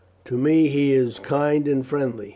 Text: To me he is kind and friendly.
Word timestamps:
To 0.25 0.35
me 0.35 0.67
he 0.67 0.93
is 0.93 1.19
kind 1.19 1.67
and 1.67 1.85
friendly. 1.85 2.29